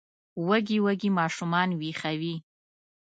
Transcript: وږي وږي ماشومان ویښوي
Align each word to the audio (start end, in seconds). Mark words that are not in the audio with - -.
وږي 0.47 0.77
وږي 0.85 1.09
ماشومان 1.19 1.69
ویښوي 1.79 2.35